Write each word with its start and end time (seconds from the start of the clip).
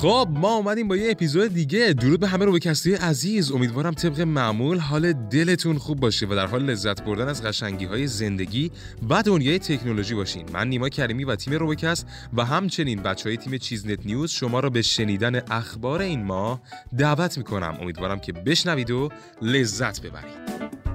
خب 0.00 0.28
ما 0.30 0.56
اومدیم 0.56 0.88
با 0.88 0.96
یه 0.96 1.10
اپیزود 1.10 1.54
دیگه. 1.54 1.92
درود 1.92 2.20
به 2.20 2.28
همه 2.28 2.44
رو 2.44 2.58
کسی 2.58 2.94
عزیز. 2.94 3.52
امیدوارم 3.52 3.94
طبق 3.94 4.20
معمول 4.20 4.78
حال 4.78 5.12
دلتون 5.12 5.78
خوب 5.78 6.00
باشه 6.00 6.26
و 6.26 6.34
در 6.34 6.46
حال 6.46 6.62
لذت 6.62 7.04
بردن 7.04 7.28
از 7.28 7.42
قشنگی 7.42 7.84
های 7.84 8.06
زندگی 8.06 8.70
و 9.10 9.22
دنیای 9.22 9.58
تکنولوژی 9.58 10.14
باشین. 10.14 10.46
من 10.52 10.68
نیما 10.68 10.88
کریمی 10.88 11.24
و 11.24 11.36
تیم 11.36 11.54
روبکست 11.54 12.06
و 12.32 12.44
همچنین 12.44 13.02
بچه 13.02 13.28
های 13.28 13.36
تیم 13.36 13.58
چیزنت 13.58 14.06
نیوز 14.06 14.30
شما 14.30 14.60
را 14.60 14.70
به 14.70 14.82
شنیدن 14.82 15.42
اخبار 15.50 16.00
این 16.00 16.24
ماه 16.24 16.60
دعوت 16.98 17.38
می‌کنم. 17.38 17.78
امیدوارم 17.80 18.20
که 18.20 18.32
بشنوید 18.32 18.90
و 18.90 19.08
لذت 19.42 20.02
ببرید. 20.02 20.87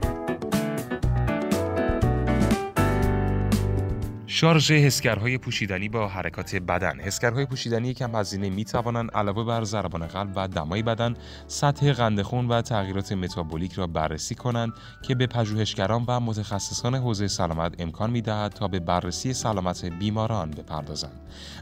شارژ 4.36 4.72
حسگرهای 4.72 5.38
پوشیدنی 5.38 5.90
با 5.90 6.08
حرکات 6.08 6.56
بدن. 6.56 7.00
حسگرهای 7.00 7.46
پوشیدنی 7.46 7.94
کم 7.94 8.16
هزینه 8.16 8.50
می 8.50 8.66
توانند 8.66 9.12
علاوه 9.12 9.44
بر 9.44 9.64
ضربان 9.64 10.08
قلب 10.08 10.34
و 10.36 10.48
دمای 10.48 10.84
بدن 10.84 11.14
سطح 11.48 11.94
قند 11.94 12.22
خون 12.22 12.48
و 12.48 12.62
تغییرات 12.62 13.12
متابولیک 13.12 13.74
را 13.74 13.88
بررسی 13.88 14.36
کنند 14.36 14.74
که 15.02 15.16
به 15.16 15.28
پژوهشگران 15.28 16.06
و 16.08 16.20
متخصصان 16.20 16.96
حوزه 16.96 17.28
سلامت 17.28 17.76
امکان 17.80 18.10
می 18.10 18.22
دهد 18.22 18.52
تا 18.52 18.68
به 18.68 18.80
بررسی 18.80 19.34
سلامت 19.34 19.86
بیماران 19.86 20.52
بپردازند. 20.52 21.22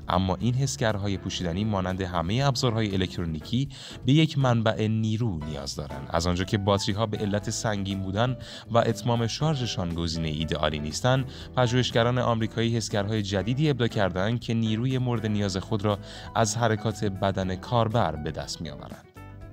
اما 0.09 0.35
این 0.35 0.53
حسگرهای 0.53 1.17
پوشیدنی 1.17 1.63
مانند 1.63 2.01
همه 2.01 2.41
ابزارهای 2.43 2.93
الکترونیکی 2.93 3.69
به 4.05 4.13
یک 4.13 4.37
منبع 4.37 4.87
نیرو 4.87 5.39
نیاز 5.45 5.75
دارند. 5.75 6.09
از 6.09 6.27
آنجا 6.27 6.43
که 6.43 6.57
باتری 6.57 6.93
ها 6.93 7.05
به 7.05 7.17
علت 7.17 7.49
سنگین 7.49 8.01
بودن 8.01 8.37
و 8.71 8.77
اتمام 8.77 9.27
شارژشان 9.27 9.93
گزینه 9.93 10.27
ایدئالی 10.27 10.79
نیستند 10.79 11.25
پژوهشگران 11.55 12.17
آمریکایی 12.17 12.60
حسگرهای 12.69 13.21
جدیدی 13.21 13.69
ابدا 13.69 13.87
کردند 13.87 14.41
که 14.41 14.53
نیروی 14.53 14.97
مورد 14.97 15.25
نیاز 15.25 15.57
خود 15.57 15.85
را 15.85 15.99
از 16.35 16.57
حرکات 16.57 17.03
بدن 17.03 17.55
کاربر 17.55 18.15
به 18.15 18.31
دست 18.31 18.61
میآورند. 18.61 19.05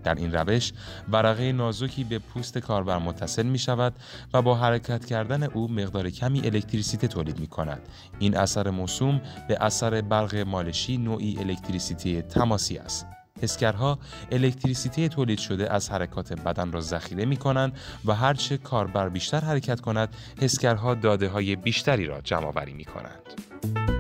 در 0.05 0.15
این 0.15 0.33
روش 0.33 0.73
ورقه 1.09 1.53
نازکی 1.53 2.05
به 2.05 2.19
پوست 2.19 2.59
کاربر 2.59 2.99
متصل 2.99 3.47
می 3.47 3.59
شود 3.59 3.95
و 4.35 4.43
با 4.43 4.55
حرکت 4.55 5.05
کردن 5.05 5.43
او 5.43 5.69
مقدار 5.69 6.11
کمی 6.11 6.41
الکتریسیته 6.41 7.09
تولید 7.09 7.41
می 7.41 7.47
کند. 7.47 7.89
این 8.19 8.37
اثر 8.37 8.71
موسوم 8.71 9.21
به 9.49 9.57
اثر 9.61 10.01
برق 10.01 10.37
مالشی 10.37 10.97
نوعی 10.97 11.39
الکتریسیته 11.39 12.23
تماسی 12.23 12.79
است. 12.79 13.18
حسگرها 13.43 13.99
الکتریسیته 14.33 15.09
تولید 15.09 15.39
شده 15.39 15.73
از 15.73 15.91
حرکات 15.91 16.33
بدن 16.33 16.73
را 16.73 16.81
ذخیره 16.81 17.25
می 17.25 17.37
کنند 17.37 17.73
و 18.05 18.15
هرچه 18.15 18.57
کاربر 18.57 19.09
بیشتر 19.09 19.41
حرکت 19.41 19.81
کند 19.81 20.09
حسگرها 20.41 20.95
داده 20.95 21.29
های 21.29 21.57
بیشتری 21.57 22.07
را 22.07 22.21
جمع 22.21 22.47
آوری 22.47 22.73
می 22.73 22.85
کنند. 22.85 23.98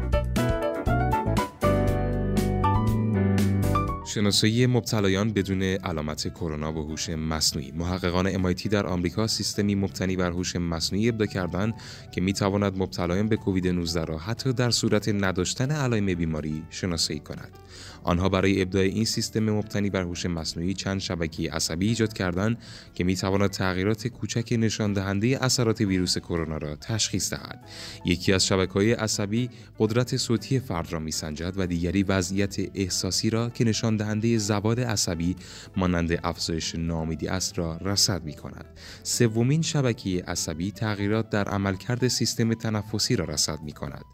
شناسایی 4.08 4.66
مبتلایان 4.66 5.32
بدون 5.32 5.62
علامت 5.62 6.28
کرونا 6.28 6.72
و 6.72 6.88
هوش 6.88 7.10
مصنوعی. 7.10 7.72
محققان 7.72 8.54
MIT 8.54 8.68
در 8.68 8.86
آمریکا 8.86 9.26
سیستمی 9.26 9.74
مبتنی 9.74 10.16
بر 10.16 10.30
هوش 10.30 10.56
مصنوعی 10.56 11.08
ابدا 11.08 11.26
کردند 11.26 11.74
که 12.12 12.20
می 12.20 12.32
تواند 12.32 12.78
مبتلایان 12.78 13.28
به 13.28 13.36
کووید 13.36 13.68
19 13.68 14.04
را 14.04 14.18
حتی 14.18 14.52
در 14.52 14.70
صورت 14.70 15.08
نداشتن 15.08 15.70
علائم 15.70 16.14
بیماری 16.14 16.62
شناسایی 16.70 17.20
کند. 17.20 17.58
آنها 18.02 18.28
برای 18.28 18.62
ابداع 18.62 18.82
این 18.82 19.04
سیستم 19.04 19.50
مبتنی 19.50 19.90
بر 19.90 20.02
هوش 20.02 20.26
مصنوعی 20.26 20.74
چند 20.74 21.00
شبکه 21.00 21.52
عصبی 21.52 21.88
ایجاد 21.88 22.12
کردند 22.12 22.58
که 22.94 23.04
می 23.04 23.16
تواند 23.16 23.50
تغییرات 23.50 24.08
کوچک 24.08 24.52
نشان 24.52 24.92
دهنده 24.92 25.44
اثرات 25.44 25.80
ویروس 25.80 26.18
کرونا 26.18 26.56
را 26.56 26.76
تشخیص 26.76 27.30
دهد. 27.30 27.68
یکی 28.04 28.32
از 28.32 28.52
های 28.52 28.92
عصبی 28.92 29.50
قدرت 29.78 30.16
صوتی 30.16 30.60
فرد 30.60 30.92
را 30.92 30.98
میسنجد 30.98 31.54
و 31.56 31.66
دیگری 31.66 32.02
وضعیت 32.02 32.56
احساسی 32.74 33.30
را 33.30 33.50
که 33.50 33.64
نشان 33.64 33.97
دهنده 33.98 34.38
زباد 34.38 34.80
عصبی 34.80 35.36
مانند 35.76 36.18
افزایش 36.24 36.74
نامیدی 36.74 37.28
است 37.28 37.58
را 37.58 37.76
رصد 37.76 38.24
می 38.24 38.32
کند. 38.32 38.66
سومین 39.02 39.62
شبکه 39.62 40.24
عصبی 40.26 40.70
تغییرات 40.70 41.30
در 41.30 41.48
عملکرد 41.48 42.08
سیستم 42.08 42.54
تنفسی 42.54 43.16
را 43.16 43.24
رصد 43.24 43.62
می 43.62 43.72
کند. 43.72 44.04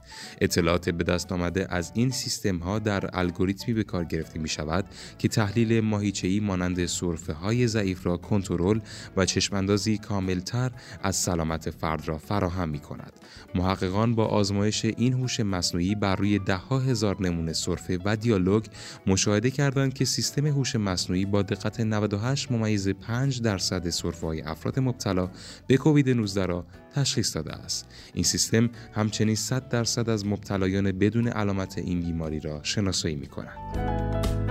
اطلاعات 0.40 0.90
به 0.90 1.04
دست 1.04 1.32
آمده 1.32 1.66
از 1.70 1.92
این 1.94 2.10
سیستم 2.10 2.56
ها 2.56 2.78
در 2.78 3.18
الگوریتمی 3.18 3.74
به 3.74 3.84
کار 3.84 4.04
گرفته 4.04 4.38
می 4.38 4.48
شود 4.48 4.84
که 5.18 5.28
تحلیل 5.28 5.80
ماهیچه‌ای 5.80 6.40
مانند 6.40 6.86
سرفه 6.86 7.32
های 7.32 7.66
ضعیف 7.66 8.06
را 8.06 8.16
کنترل 8.16 8.80
و 9.16 9.24
چشماندازی 9.24 9.98
کاملتر 9.98 10.70
از 11.02 11.16
سلامت 11.16 11.70
فرد 11.70 12.08
را 12.08 12.18
فراهم 12.18 12.68
می 12.68 12.78
کند. 12.78 13.12
محققان 13.54 14.14
با 14.14 14.26
آزمایش 14.26 14.84
این 14.84 15.12
هوش 15.12 15.40
مصنوعی 15.40 15.94
بر 15.94 16.16
روی 16.16 16.38
ده 16.38 16.56
ها 16.56 16.78
هزار 16.78 17.22
نمونه 17.22 17.52
سرفه 17.52 17.98
و 18.04 18.16
دیالوگ 18.16 18.64
مشاهده 19.06 19.50
کردند 19.74 19.94
که 19.94 20.04
سیستم 20.04 20.46
هوش 20.46 20.76
مصنوعی 20.76 21.24
با 21.24 21.42
دقت 21.42 21.80
98 21.80 22.52
ممیز 22.52 22.88
5 22.88 23.42
درصد 23.42 23.90
سرفه 23.90 24.26
های 24.26 24.42
افراد 24.42 24.78
مبتلا 24.78 25.30
به 25.66 25.76
کووید 25.76 26.10
19 26.10 26.46
را 26.46 26.66
تشخیص 26.94 27.36
داده 27.36 27.52
است. 27.52 27.86
این 28.14 28.24
سیستم 28.24 28.70
همچنین 28.92 29.34
100 29.34 29.68
درصد 29.68 30.08
از 30.08 30.26
مبتلایان 30.26 30.92
بدون 30.92 31.28
علامت 31.28 31.78
این 31.78 32.00
بیماری 32.00 32.40
را 32.40 32.60
شناسایی 32.62 33.16
می 33.16 33.26
کند. 33.26 34.43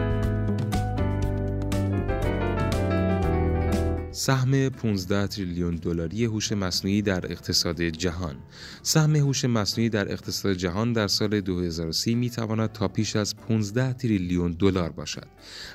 سهم 4.15 4.69
15 4.69 5.27
تریلیون 5.27 5.75
دلاری 5.75 6.25
هوش 6.25 6.51
مصنوعی 6.51 7.01
در 7.01 7.31
اقتصاد 7.31 7.81
جهان. 7.81 8.35
سهم 8.81 9.15
هوش 9.15 9.45
مصنوعی 9.45 9.89
در 9.89 10.11
اقتصاد 10.11 10.53
جهان 10.53 10.93
در 10.93 11.07
سال 11.07 11.41
2030 11.41 12.15
می 12.15 12.29
تواند 12.29 12.71
تا 12.71 12.87
پیش 12.87 13.15
از 13.15 13.35
15 13.35 13.93
تریلیون 13.93 14.51
دلار 14.51 14.91
باشد. 14.91 15.27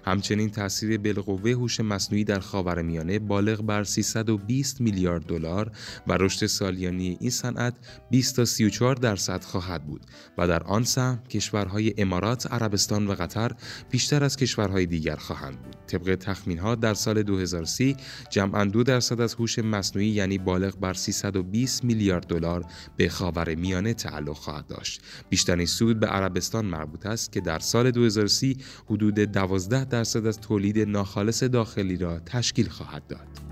همچنین 0.04 0.50
تاثیر 0.50 0.98
بالقوه 0.98 1.50
هوش 1.50 1.80
مصنوعی 1.80 2.24
در 2.24 2.40
خاورمیانه 2.40 3.18
بالغ 3.18 3.62
بر 3.62 3.84
320 3.84 4.80
میلیارد 4.80 5.26
دلار 5.26 5.70
و 6.06 6.12
رشد 6.12 6.46
سالیانی 6.46 7.16
این 7.20 7.30
صنعت 7.30 7.74
20 8.10 8.36
تا 8.36 8.44
34 8.44 8.94
درصد 8.94 9.44
خواهد 9.44 9.86
بود 9.86 10.06
و 10.38 10.48
در 10.48 10.62
آن 10.62 10.84
سهم 10.84 11.22
کشورهای 11.30 11.94
امارات، 11.98 12.52
عربستان 12.52 13.06
و 13.06 13.14
قطر 13.14 13.52
بیشتر 13.90 14.24
از 14.24 14.36
کشورهای 14.36 14.86
دیگر 14.86 15.16
خواهند 15.16 15.62
بود. 15.62 15.76
طبق 15.86 16.14
تخمین 16.14 16.58
ها 16.58 16.74
در 16.74 16.94
سال 16.94 17.22
2030 17.22 17.96
جمعا 18.30 18.64
دو 18.64 18.82
درصد 18.82 19.20
از 19.20 19.34
هوش 19.34 19.58
مصنوعی 19.58 20.08
یعنی 20.08 20.38
بالغ 20.38 20.76
بر 20.76 20.94
320 20.94 21.84
میلیارد 21.84 22.26
دلار 22.26 22.64
به 22.96 23.08
خاور 23.08 23.54
میانه 23.54 23.94
تعلق 23.94 24.36
خواهد 24.36 24.66
داشت. 24.66 25.00
بیشترین 25.28 25.66
سود 25.66 26.00
به 26.00 26.06
عربستان 26.06 26.64
مربوط 26.66 27.06
است 27.06 27.32
که 27.32 27.40
در 27.40 27.58
سال 27.58 27.90
2030 27.90 28.56
حدود 28.86 29.14
12 29.14 29.84
درصد 29.84 30.26
از 30.26 30.40
تولید 30.40 30.78
ناخالص 30.78 31.42
داخلی 31.42 31.96
را 31.96 32.18
تشکیل 32.18 32.68
خواهد 32.68 33.06
داد. 33.06 33.47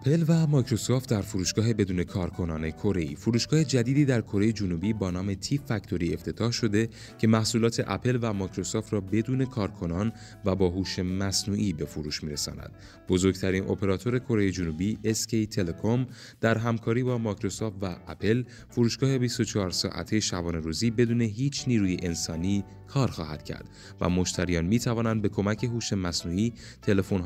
اپل 0.00 0.24
و 0.28 0.46
مایکروسافت 0.46 1.10
در 1.10 1.22
فروشگاه 1.22 1.72
بدون 1.72 2.04
کارکنان 2.04 2.70
کره 2.70 3.14
فروشگاه 3.14 3.64
جدیدی 3.64 4.04
در 4.04 4.20
کره 4.20 4.52
جنوبی 4.52 4.92
با 4.92 5.10
نام 5.10 5.34
T 5.34 5.58
Factory 5.58 6.14
افتتاح 6.14 6.50
شده 6.50 6.88
که 7.18 7.26
محصولات 7.26 7.84
اپل 7.86 8.18
و 8.22 8.32
مایکروسافت 8.32 8.92
را 8.92 9.00
بدون 9.00 9.44
کارکنان 9.44 10.12
و 10.44 10.54
با 10.54 10.68
هوش 10.68 10.98
مصنوعی 10.98 11.72
به 11.72 11.84
فروش 11.84 12.24
میرساند. 12.24 12.70
بزرگترین 13.08 13.64
اپراتور 13.64 14.18
کره 14.18 14.50
جنوبی 14.50 14.98
SK 15.04 15.46
Telecom 15.46 16.06
در 16.40 16.58
همکاری 16.58 17.02
با 17.02 17.18
مایکروسافت 17.18 17.76
و 17.82 17.96
اپل 18.06 18.44
فروشگاه 18.68 19.18
24 19.18 19.70
ساعته 19.70 20.20
شبانه 20.20 20.58
روزی 20.58 20.90
بدون 20.90 21.20
هیچ 21.20 21.64
نیروی 21.68 21.96
انسانی 22.02 22.64
کار 22.88 23.10
خواهد 23.10 23.42
کرد 23.42 23.68
و 24.00 24.08
مشتریان 24.08 24.64
می 24.64 24.78
توانند 24.78 25.22
به 25.22 25.28
کمک 25.28 25.64
هوش 25.64 25.92
مصنوعی 25.92 26.52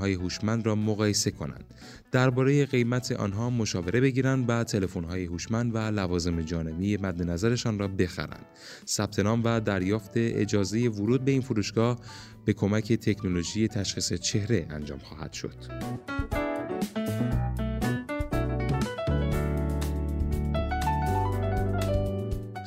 های 0.01 0.13
هوشمند 0.13 0.67
را 0.67 0.75
مقایسه 0.75 1.31
کنند. 1.31 1.65
درباره 2.13 2.62
قیمت 2.65 3.13
آنها 3.13 3.51
مشاوره 3.51 4.01
بگیرند 4.01 4.45
و 4.49 4.65
های 5.09 5.25
هوشمند 5.25 5.75
و 5.75 5.79
لوازم 5.79 6.43
جانبی 6.43 6.97
مد 6.97 7.23
نظرشان 7.23 7.79
را 7.79 7.89
بخرند. 7.89 8.47
ثبت 8.87 9.19
نام 9.19 9.43
و 9.45 9.61
دریافت 9.61 10.13
اجازه 10.17 10.89
ورود 10.89 11.25
به 11.25 11.31
این 11.31 11.41
فروشگاه 11.41 12.01
به 12.45 12.53
کمک 12.53 12.93
تکنولوژی 12.93 13.69
تشخیص 13.69 14.13
چهره 14.13 14.67
انجام 14.71 14.99
خواهد 14.99 15.33
شد. 15.33 15.55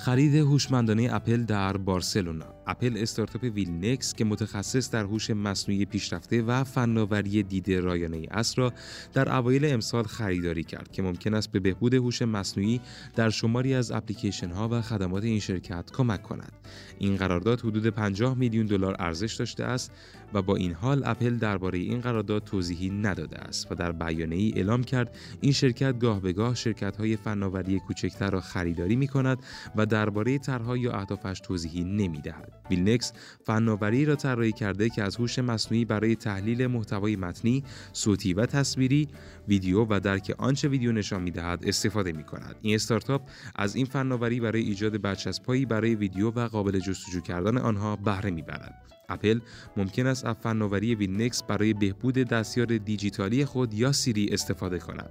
خرید 0.05 0.35
هوشمندانه 0.35 1.09
اپل 1.11 1.43
در 1.43 1.77
بارسلونا 1.77 2.54
اپل 2.67 2.97
استارتاپ 2.97 3.43
Vilynx 3.43 4.13
که 4.13 4.25
متخصص 4.25 4.91
در 4.91 5.03
هوش 5.03 5.29
مصنوعی 5.29 5.85
پیشرفته 5.85 6.41
و 6.41 6.63
فناوری 6.63 7.43
دید 7.43 7.71
رایانه 7.71 8.27
است 8.31 8.57
را 8.57 8.73
در 9.13 9.35
اوایل 9.35 9.73
امسال 9.73 10.03
خریداری 10.03 10.63
کرد 10.63 10.91
که 10.91 11.01
ممکن 11.01 11.33
است 11.33 11.51
به 11.51 11.59
بهبود 11.59 11.93
هوش 11.93 12.21
مصنوعی 12.21 12.81
در 13.15 13.29
شماری 13.29 13.73
از 13.73 13.91
اپلیکیشن 13.91 14.51
ها 14.51 14.69
و 14.71 14.81
خدمات 14.81 15.23
این 15.23 15.39
شرکت 15.39 15.91
کمک 15.91 16.23
کند. 16.23 16.51
این 16.99 17.15
قرارداد 17.15 17.59
حدود 17.59 17.87
50 17.87 18.37
میلیون 18.37 18.65
دلار 18.65 18.95
ارزش 18.99 19.33
داشته 19.33 19.63
است 19.63 19.91
و 20.33 20.41
با 20.41 20.55
این 20.55 20.73
حال 20.73 21.01
اپل 21.05 21.37
درباره 21.37 21.77
این 21.77 22.01
قرارداد 22.01 22.43
توضیحی 22.43 22.89
نداده 22.89 23.37
است 23.37 23.71
و 23.71 23.75
در 23.75 23.91
بیانیه 23.91 24.53
اعلام 24.55 24.83
کرد 24.83 25.15
این 25.41 25.51
شرکت 25.51 25.99
گاه 25.99 26.21
به 26.21 26.33
گاه 26.33 26.55
شرکت 26.55 26.97
های 26.97 27.15
فناوری 27.15 27.79
کوچکتر 27.79 28.29
را 28.29 28.41
خریداری 28.41 28.95
می 28.95 29.07
کند 29.07 29.37
و 29.75 29.85
درباره 29.85 30.37
طرحها 30.37 30.77
یا 30.77 30.91
اهدافش 30.91 31.39
توضیحی 31.39 31.83
نمی‌دهد. 31.83 32.54
Vilynx 32.69 33.13
فناوری 33.45 34.05
را 34.05 34.15
طراحی 34.15 34.51
کرده 34.51 34.89
که 34.89 35.03
از 35.03 35.15
هوش 35.15 35.39
مصنوعی 35.39 35.85
برای 35.85 36.15
تحلیل 36.15 36.67
محتوای 36.67 37.15
متنی، 37.15 37.63
صوتی 37.93 38.33
و 38.33 38.45
تصویری، 38.45 39.07
ویدیو 39.47 39.85
و 39.89 39.99
درک 39.99 40.35
آنچه 40.37 40.67
ویدیو 40.67 40.91
نشان 40.91 41.21
می‌دهد 41.21 41.63
استفاده 41.67 42.11
می 42.11 42.23
کند. 42.23 42.55
این 42.61 42.75
استارتاپ 42.75 43.21
از 43.55 43.75
این 43.75 43.85
فناوری 43.85 44.39
برای 44.39 44.61
ایجاد 44.61 45.01
برچسبهایی 45.01 45.65
برای 45.65 45.95
ویدیو 45.95 46.31
و 46.31 46.47
قابل 46.47 46.79
جستجو 46.79 47.21
کردن 47.21 47.57
آنها 47.57 47.95
بهره 47.95 48.31
می‌برد. 48.31 48.81
اپل 49.09 49.39
ممکن 49.77 50.07
است 50.07 50.25
از 50.25 50.35
فناوری 50.43 50.95
وینکس 50.95 51.43
برای 51.43 51.73
بهبود 51.73 52.15
دستیار 52.15 52.77
دیجیتالی 52.77 53.45
خود 53.45 53.73
یا 53.73 53.91
سیری 53.91 54.29
استفاده 54.31 54.79
کند. 54.79 55.09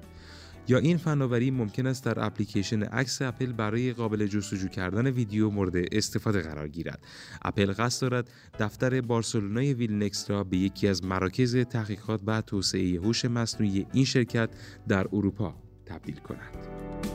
یا 0.68 0.78
این 0.78 0.96
فناوری 0.96 1.50
ممکن 1.50 1.86
است 1.86 2.04
در 2.04 2.24
اپلیکیشن 2.24 2.82
عکس 2.82 3.22
اپل 3.22 3.52
برای 3.52 3.92
قابل 3.92 4.26
جستجو 4.26 4.68
کردن 4.68 5.06
ویدیو 5.06 5.50
مورد 5.50 5.76
استفاده 5.92 6.40
قرار 6.40 6.68
گیرد. 6.68 7.04
اپل 7.42 7.72
قصد 7.72 8.02
دارد 8.02 8.30
دفتر 8.58 9.00
بارسلونای 9.00 9.74
Vilynx 9.74 10.30
را 10.30 10.44
به 10.44 10.56
یکی 10.56 10.88
از 10.88 11.04
مراکز 11.04 11.56
تحقیقات 11.56 12.20
و 12.26 12.40
توسعه 12.40 13.00
هوش 13.00 13.24
مصنوعی 13.24 13.86
این 13.92 14.04
شرکت 14.04 14.50
در 14.88 15.06
اروپا 15.12 15.54
تبدیل 15.86 16.16
کند. 16.16 17.13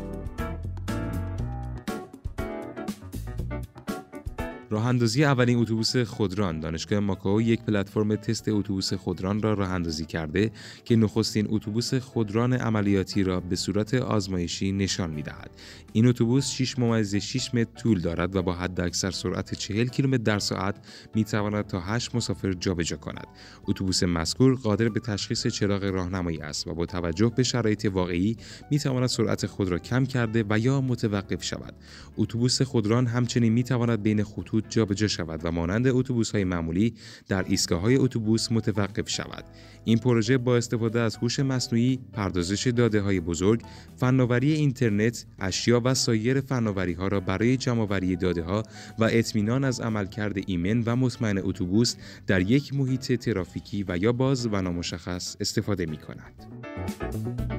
راه 4.71 4.85
اندازی 4.85 5.23
اولین 5.23 5.57
اتوبوس 5.57 5.97
خودران 5.97 6.59
دانشگاه 6.59 6.99
ماکائو 6.99 7.41
یک 7.41 7.61
پلتفرم 7.61 8.15
تست 8.15 8.49
اتوبوس 8.49 8.93
خودران 8.93 9.41
را 9.41 9.53
راه 9.53 9.69
اندازی 9.69 10.05
کرده 10.05 10.51
که 10.85 10.95
نخستین 10.95 11.47
اتوبوس 11.49 11.93
خودران 11.93 12.53
عملیاتی 12.53 13.23
را 13.23 13.39
به 13.39 13.55
صورت 13.55 13.93
آزمایشی 13.93 14.71
نشان 14.71 15.09
می‌دهد. 15.09 15.49
این 15.93 16.07
اتوبوس 16.07 16.49
6 16.49 16.79
ممیز 16.79 17.15
6 17.15 17.53
متر 17.53 17.71
طول 17.71 18.01
دارد 18.01 18.35
و 18.35 18.41
با 18.41 18.53
حداکثر 18.53 19.11
سرعت 19.11 19.53
40 19.53 19.87
کیلومتر 19.87 20.23
در 20.23 20.39
ساعت 20.39 20.75
می‌تواند 21.15 21.65
تا 21.67 21.79
8 21.79 22.15
مسافر 22.15 22.53
جابجا 22.53 22.97
کند. 22.97 23.27
اتوبوس 23.67 24.03
مذکور 24.03 24.55
قادر 24.55 24.89
به 24.89 24.99
تشخیص 24.99 25.47
چراغ 25.47 25.83
راهنمایی 25.83 26.39
است 26.39 26.67
و 26.67 26.73
با 26.73 26.85
توجه 26.85 27.31
به 27.35 27.43
شرایط 27.43 27.85
واقعی 27.85 28.37
می‌تواند 28.71 29.09
سرعت 29.09 29.45
خود 29.45 29.69
را 29.69 29.79
کم 29.79 30.05
کرده 30.05 30.45
و 30.49 30.59
یا 30.59 30.81
متوقف 30.81 31.43
شود. 31.43 31.73
اتوبوس 32.17 32.61
خودران 32.61 33.07
همچنین 33.07 33.53
می‌تواند 33.53 34.03
بین 34.03 34.23
خطوط 34.23 34.58
جابجا 34.69 35.07
شود 35.07 35.39
و 35.43 35.51
مانند 35.51 35.87
اتوبوس 35.87 36.31
های 36.31 36.43
معمولی 36.43 36.93
در 37.27 37.43
ایستگاه 37.47 37.81
های 37.81 37.95
اتوبوس 37.95 38.51
متوقف 38.51 39.09
شود 39.09 39.43
این 39.83 39.97
پروژه 39.97 40.37
با 40.37 40.57
استفاده 40.57 40.99
از 40.99 41.15
هوش 41.15 41.39
مصنوعی 41.39 41.99
پردازش 42.13 42.67
داده 42.67 43.01
های 43.01 43.19
بزرگ 43.19 43.61
فناوری 43.97 44.53
اینترنت 44.53 45.25
اشیا 45.39 45.81
و 45.85 45.93
سایر 45.93 46.41
فناوری 46.41 46.93
ها 46.93 47.07
را 47.07 47.19
برای 47.19 47.57
جمعآوری 47.57 48.15
داده 48.15 48.43
ها 48.43 48.63
و 48.99 49.03
اطمینان 49.11 49.63
از 49.63 49.79
عملکرد 49.79 50.37
ایمن 50.47 50.83
و 50.85 50.95
مطمئن 50.95 51.37
اتوبوس 51.37 51.95
در 52.27 52.41
یک 52.41 52.73
محیط 52.73 53.13
ترافیکی 53.13 53.85
و 53.87 53.97
یا 53.97 54.11
باز 54.11 54.47
و 54.51 54.61
نامشخص 54.61 55.35
استفاده 55.39 55.85
می 55.85 55.97
کند. 55.97 57.58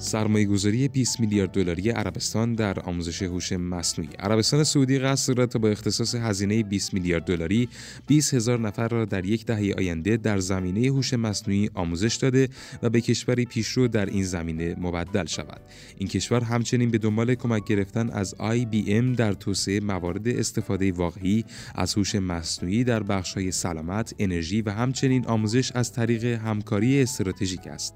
سرمایه 0.00 0.46
گذاری 0.46 0.88
20 0.88 1.20
میلیارد 1.20 1.50
دلاری 1.50 1.90
عربستان 1.90 2.54
در 2.54 2.80
آموزش 2.80 3.22
هوش 3.22 3.52
مصنوعی 3.52 4.10
عربستان 4.18 4.64
سعودی 4.64 4.98
قصد 4.98 5.34
دارد 5.34 5.48
تا 5.48 5.58
با 5.58 5.68
اختصاص 5.68 6.14
هزینه 6.14 6.62
20 6.62 6.94
میلیارد 6.94 7.24
دلاری 7.24 7.68
20 8.06 8.34
هزار 8.34 8.60
نفر 8.60 8.88
را 8.88 9.04
در 9.04 9.24
یک 9.24 9.46
دهه 9.46 9.74
آینده 9.78 10.16
در 10.16 10.38
زمینه 10.38 10.88
هوش 10.88 11.14
مصنوعی 11.14 11.70
آموزش 11.74 12.14
داده 12.14 12.48
و 12.82 12.90
به 12.90 13.00
کشوری 13.00 13.44
پیشرو 13.44 13.88
در 13.88 14.06
این 14.06 14.24
زمینه 14.24 14.76
مبدل 14.78 15.26
شود 15.26 15.60
این 15.96 16.08
کشور 16.08 16.40
همچنین 16.40 16.90
به 16.90 16.98
دنبال 16.98 17.34
کمک 17.34 17.64
گرفتن 17.64 18.10
از 18.10 18.34
IBM 18.38 19.16
در 19.16 19.32
توسعه 19.32 19.80
موارد 19.80 20.28
استفاده 20.28 20.92
واقعی 20.92 21.44
از 21.74 21.94
هوش 21.94 22.14
مصنوعی 22.14 22.84
در 22.84 23.02
بخش‌های 23.02 23.52
سلامت، 23.52 24.14
انرژی 24.18 24.62
و 24.62 24.70
همچنین 24.70 25.26
آموزش 25.26 25.72
از 25.72 25.92
طریق 25.92 26.24
همکاری 26.24 27.02
استراتژیک 27.02 27.66
است. 27.66 27.94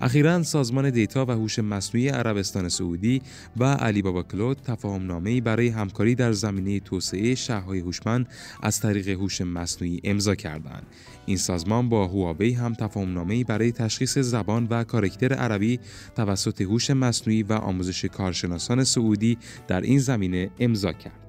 اخیرا 0.00 0.42
سازمان 0.42 0.90
دیتا 0.90 1.24
و 1.24 1.37
هوش 1.38 1.58
مصنوعی 1.58 2.08
عربستان 2.08 2.68
سعودی 2.68 3.22
و 3.56 3.64
علی 3.64 4.02
بابا 4.02 4.22
کلود 4.22 4.56
تفاهم 4.64 5.40
برای 5.40 5.68
همکاری 5.68 6.14
در 6.14 6.32
زمینه 6.32 6.80
توسعه 6.80 7.34
شهرهای 7.34 7.78
هوشمند 7.78 8.28
از 8.62 8.80
طریق 8.80 9.08
هوش 9.08 9.40
مصنوعی 9.40 10.00
امضا 10.04 10.34
کردند. 10.34 10.86
این 11.26 11.36
سازمان 11.36 11.88
با 11.88 12.06
هواوی 12.06 12.52
هم 12.52 12.74
تفاهم 12.74 13.42
برای 13.42 13.72
تشخیص 13.72 14.18
زبان 14.18 14.66
و 14.70 14.84
کارکتر 14.84 15.32
عربی 15.32 15.80
توسط 16.16 16.60
هوش 16.60 16.90
مصنوعی 16.90 17.42
و 17.42 17.52
آموزش 17.52 18.04
کارشناسان 18.04 18.84
سعودی 18.84 19.38
در 19.68 19.80
این 19.80 19.98
زمینه 19.98 20.50
امضا 20.60 20.92
کرد. 20.92 21.27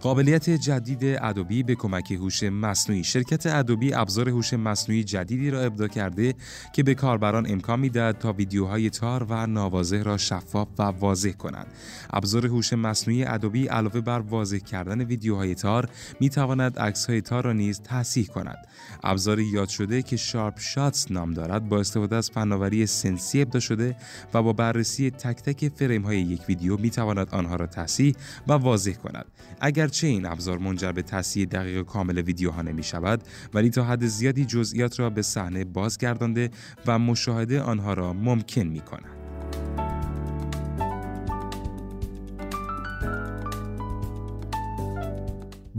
قابلیت 0.00 0.50
جدید 0.50 1.04
ادوبی 1.04 1.62
به 1.62 1.74
کمک 1.74 2.10
هوش 2.10 2.42
مصنوعی. 2.42 3.04
شرکت 3.04 3.46
ادوبی 3.46 3.94
ابزار 3.94 4.28
هوش 4.28 4.54
مصنوعی 4.54 5.04
جدیدی 5.04 5.50
را 5.50 5.60
ابدا 5.60 5.88
کرده 5.88 6.34
که 6.72 6.82
به 6.82 6.94
کاربران 6.94 7.46
امکان 7.50 7.80
می‌دهد 7.80 8.18
تا 8.18 8.32
ویدیوهای 8.32 8.90
تار 8.90 9.26
و 9.28 9.46
ناواضح 9.46 10.02
را 10.02 10.16
شفاف 10.16 10.68
و 10.78 10.82
واضح 10.82 11.30
کنند. 11.30 11.66
ابزار 12.10 12.46
هوش 12.46 12.72
مصنوعی 12.72 13.24
ادوبی 13.24 13.66
علاوه 13.66 14.00
بر 14.00 14.18
واضح 14.20 14.58
کردن 14.58 15.00
ویدیوهای 15.00 15.54
تار 15.54 15.88
می 16.20 16.28
تواند 16.28 16.78
عکسهای 16.78 17.20
تار 17.20 17.44
را 17.44 17.52
نیز 17.52 17.80
تصحیح 17.80 18.26
کند. 18.26 18.58
ابزاری 19.02 19.44
یاد 19.44 19.68
شده 19.68 20.02
که 20.02 20.16
Sharp 20.16 20.58
Shots 20.58 21.10
نام 21.10 21.34
دارد 21.34 21.68
با 21.68 21.80
استفاده 21.80 22.16
از 22.16 22.30
فناوری 22.30 22.86
Sensei 22.86 23.42
ابداع 23.42 23.60
شده 23.60 23.96
و 24.34 24.42
با 24.42 24.52
بررسی 24.52 25.10
تک 25.10 25.42
تک 25.42 25.68
فریم 25.68 26.02
های 26.02 26.20
یک 26.20 26.40
ویدیو 26.48 26.76
می 26.76 26.90
تواند 26.90 27.28
آنها 27.30 27.56
را 27.56 27.66
تصحیح 27.66 28.14
و 28.48 28.52
واضح 28.52 28.92
کند. 28.92 29.26
اگر 29.60 29.89
اگرچه 29.90 30.06
این 30.06 30.26
ابزار 30.26 30.58
منجر 30.58 30.92
به 30.92 31.02
تصحیح 31.02 31.46
دقیق 31.46 31.82
کامل 31.82 32.18
ویدیوها 32.18 32.62
نمی 32.62 32.82
شود 32.82 33.22
ولی 33.54 33.70
تا 33.70 33.84
حد 33.84 34.06
زیادی 34.06 34.44
جزئیات 34.44 35.00
را 35.00 35.10
به 35.10 35.22
صحنه 35.22 35.64
بازگردانده 35.64 36.50
و 36.86 36.98
مشاهده 36.98 37.60
آنها 37.60 37.94
را 37.94 38.12
ممکن 38.12 38.62
می 38.62 38.80
کند. 38.80 39.19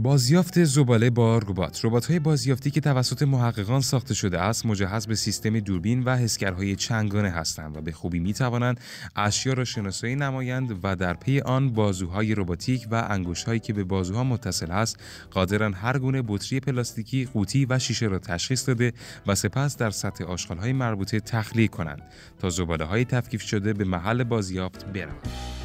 بازیافت 0.02 0.64
زباله 0.64 1.10
با 1.10 1.38
ربات 1.38 2.06
های 2.10 2.18
بازیافتی 2.18 2.70
که 2.70 2.80
توسط 2.80 3.22
محققان 3.22 3.80
ساخته 3.80 4.14
شده 4.14 4.40
است 4.40 4.66
مجهز 4.66 5.06
به 5.06 5.14
سیستم 5.14 5.60
دوربین 5.60 6.02
و 6.02 6.16
حسگرهای 6.16 6.76
چنگانه 6.76 7.30
هستند 7.30 7.76
و 7.76 7.80
به 7.80 7.92
خوبی 7.92 8.18
می 8.18 8.32
توانند 8.32 8.80
اشیا 9.16 9.52
را 9.52 9.64
شناسایی 9.64 10.16
نمایند 10.16 10.78
و 10.82 10.96
در 10.96 11.14
پی 11.14 11.40
آن 11.40 11.70
بازوهای 11.70 12.34
رباتیک 12.34 12.86
و 12.90 13.06
انگشتهایی 13.10 13.60
که 13.60 13.72
به 13.72 13.84
بازوها 13.84 14.24
متصل 14.24 14.70
است 14.70 14.96
قادرن 15.30 15.72
هر 15.72 15.98
گونه 15.98 16.22
بطری 16.28 16.60
پلاستیکی، 16.60 17.24
قوطی 17.24 17.66
و 17.70 17.78
شیشه 17.78 18.06
را 18.06 18.18
تشخیص 18.18 18.68
داده 18.68 18.92
و 19.26 19.34
سپس 19.34 19.76
در 19.76 19.90
سطح 19.90 20.24
آشغالهای 20.24 20.72
مربوطه 20.72 21.20
تخلیه 21.20 21.68
کنند 21.68 22.02
تا 22.38 22.50
زباله 22.50 22.84
های 22.84 23.04
تفکیک 23.04 23.40
شده 23.40 23.72
به 23.72 23.84
محل 23.84 24.24
بازیافت 24.24 24.84
بروند. 24.84 25.61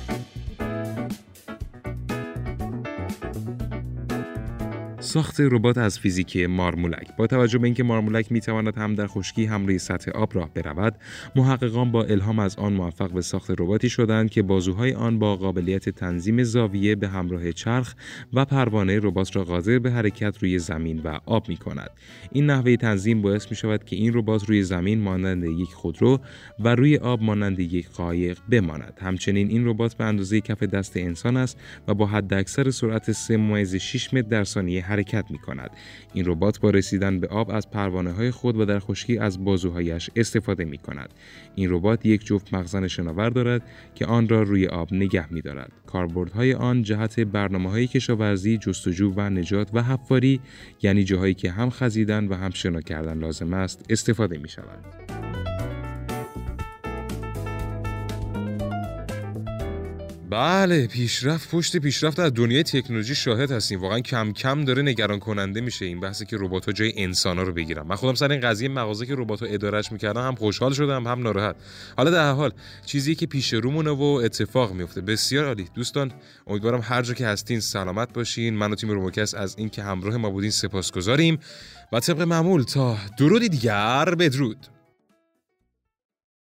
ساخت 5.08 5.40
ربات 5.40 5.78
از 5.78 6.00
فیزیک 6.00 6.38
مارمولک. 6.38 7.16
با 7.18 7.28
توجه 7.28 7.58
به 7.58 7.66
اینکه 7.66 7.84
مارمولک 7.84 8.32
می‌تواند 8.32 8.78
هم 8.78 8.96
در 8.96 9.08
خشکی 9.08 9.46
هم 9.46 9.66
روی 9.66 9.80
سطح 9.80 10.12
آب 10.12 10.36
راه 10.36 10.50
برود 10.54 10.96
محققان 11.36 11.92
با 11.92 12.04
الهام 12.04 12.40
از 12.40 12.56
آن 12.56 12.74
موفق 12.74 13.12
به 13.12 13.22
ساخت 13.22 13.52
رباتی 13.52 13.90
شدند 13.90 14.30
که 14.30 14.42
بازوهای 14.42 14.94
آن 14.94 15.20
با 15.20 15.36
قابلیت 15.36 15.90
تنظیم 15.90 16.44
زاویه 16.44 16.96
به 16.96 17.08
همراه 17.08 17.52
چرخ 17.52 17.96
و 18.34 18.46
پروانه 18.46 19.00
ربات 19.00 19.36
را 19.36 19.44
قادر 19.44 19.80
به 19.80 19.92
حرکت 19.92 20.38
روی 20.42 20.60
زمین 20.60 21.02
و 21.04 21.20
آب 21.26 21.50
می 21.50 21.58
کند 21.58 21.90
این 22.32 22.46
نحوه 22.46 22.76
تنظیم 22.76 23.22
باعث 23.22 23.52
می 23.52 23.56
شود 23.56 23.84
که 23.84 23.96
این 23.96 24.14
ربات 24.14 24.50
روی 24.50 24.64
زمین 24.64 25.02
مانند 25.02 25.44
یک 25.44 25.74
خودرو 25.74 26.20
و 26.60 26.76
روی 26.76 26.98
آب 26.98 27.22
مانند 27.22 27.60
یک 27.60 27.90
قایق 27.90 28.38
بماند. 28.50 28.94
همچنین 29.02 29.48
این 29.48 29.68
ربات 29.68 29.94
به 29.94 30.04
اندازه 30.04 30.42
کف 30.42 30.64
دست 30.64 30.98
انسان 30.98 31.38
است 31.38 31.58
و 31.88 31.94
با 31.94 32.06
حداکثر 32.06 32.72
سرعت 32.72 33.12
3.6 33.12 34.14
متر 34.14 34.28
در 34.28 34.44
ثانیه 34.44 34.97
حرکت 34.98 35.32
می 35.32 35.38
کند. 35.38 35.70
این 36.14 36.26
ربات 36.28 36.60
با 36.60 36.70
رسیدن 36.70 37.20
به 37.20 37.28
آب 37.28 37.52
از 37.52 37.70
پروانه 37.70 38.12
های 38.12 38.32
خود 38.32 38.58
و 38.58 38.66
در 38.66 38.80
خشکی 38.80 39.18
از 39.18 39.44
بازوهایش 39.46 40.10
استفاده 40.16 40.66
می 40.66 40.78
کند. 40.78 41.14
این 41.56 41.72
ربات 41.72 42.06
یک 42.06 42.26
جفت 42.26 42.54
مخزن 42.54 42.88
شناور 42.88 43.30
دارد 43.30 43.62
که 43.96 44.06
آن 44.06 44.30
را 44.30 44.44
روی 44.44 44.68
آب 44.68 44.94
نگه 44.94 45.34
می 45.34 45.42
دارد. 45.42 45.72
کاربردهای 45.86 46.54
آن 46.54 46.84
جهت 46.84 47.20
برنامه 47.20 47.70
های 47.70 47.88
کشاورزی، 47.88 48.58
جستجو 48.58 49.14
و 49.16 49.30
نجات 49.30 49.70
و 49.74 49.84
حفاری 49.84 50.40
یعنی 50.82 51.04
جاهایی 51.04 51.34
که 51.34 51.52
هم 51.52 51.70
خزیدن 51.70 52.28
و 52.28 52.34
هم 52.34 52.52
شنا 52.52 52.82
کردن 52.82 53.20
لازم 53.20 53.54
است 53.54 53.86
استفاده 53.90 54.38
می 54.38 54.50
شود. 54.50 55.17
بله 60.30 60.88
پیشرفت 60.88 61.50
پشت 61.52 61.78
پیشرفت 61.78 62.20
از 62.20 62.34
دنیای 62.34 62.64
تکنولوژی 62.64 63.16
شاهد 63.16 63.52
هستیم. 63.52 63.82
واقعا 63.82 64.00
کم 64.00 64.32
کم 64.34 64.66
داره 64.66 64.82
نگران 64.82 65.20
کننده 65.20 65.62
میشه 65.62 65.86
این 65.86 66.00
بحثی 66.00 66.26
که 66.26 66.38
ربات 66.40 66.66
ها 66.66 66.72
جای 66.72 66.94
انسان 66.96 67.38
ها 67.38 67.44
رو 67.44 67.54
بگیرن. 67.54 67.88
من 67.88 67.96
خودم 67.96 68.16
سر 68.16 68.32
این 68.32 68.42
قضیه 68.42 68.70
مغازه 68.70 69.06
که 69.06 69.16
ربات 69.18 69.40
ها 69.40 69.46
ادارش 69.46 69.92
می‌کردن 69.92 70.22
هم 70.22 70.36
خوشحال 70.36 70.74
شدم 70.74 71.08
هم 71.08 71.22
ناراحت. 71.22 71.56
حالا 71.98 72.12
در 72.12 72.32
حال 72.32 72.52
چیزی 72.86 73.16
که 73.16 73.26
پیش 73.26 73.54
رومونه 73.54 73.92
و 73.92 74.04
اتفاق 74.04 74.74
میفته 74.74 75.02
بسیار 75.02 75.46
عالی. 75.46 75.68
دوستان 75.76 76.12
امیدوارم 76.48 76.82
هر 76.84 77.02
جا 77.02 77.14
که 77.14 77.28
هستین 77.28 77.60
سلامت 77.60 78.14
باشین. 78.14 78.54
من 78.54 78.72
و 78.72 78.76
تیم 78.76 78.90
روموکس 78.90 79.34
از 79.34 79.56
اینکه 79.58 79.84
همراه 79.84 80.18
ما 80.18 80.30
بودین 80.30 80.52
سپاسگزاریم. 80.52 81.40
و 81.92 82.00
طبق 82.00 82.22
معمول 82.22 82.64
تا 82.64 82.98
درودی 83.20 83.50
دیگر 83.50 84.16
بدرود. 84.16 84.77